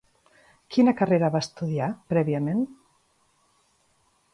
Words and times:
Quina 0.75 0.93
carrera 1.01 1.29
va 1.37 1.43
estudiar 1.47 1.91
prèviament? 2.15 2.67